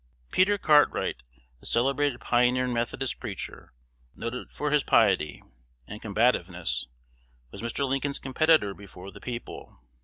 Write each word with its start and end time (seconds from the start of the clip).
Peter 0.31 0.57
Cartwright, 0.57 1.17
the 1.59 1.65
celebrated 1.67 2.19
pioneer 2.19 2.67
Methodist 2.67 3.19
preacher, 3.19 3.71
noted 4.15 4.51
for 4.51 4.71
his 4.71 4.81
piety 4.81 5.43
and 5.85 6.01
combativeness, 6.01 6.87
was 7.51 7.61
Mr. 7.61 7.87
Lincoln's 7.87 8.17
competitor 8.17 8.73
before 8.73 9.11
the 9.11 9.21
people. 9.21 9.79